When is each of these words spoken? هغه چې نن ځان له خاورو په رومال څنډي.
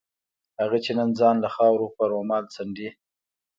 هغه 0.59 0.77
چې 0.85 0.91
نن 0.99 1.09
ځان 1.19 1.35
له 1.43 1.49
خاورو 1.55 1.93
په 1.95 2.03
رومال 2.11 2.43
څنډي. 2.53 2.89